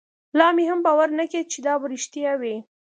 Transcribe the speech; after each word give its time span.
لا 0.37 0.47
مې 0.55 0.63
هم 0.69 0.79
باور 0.85 1.09
نه 1.19 1.25
کېده 1.31 1.49
چې 1.53 1.57
دا 1.65 1.73
به 1.81 1.85
رښتيا 1.93 2.31
وي. 2.41 2.55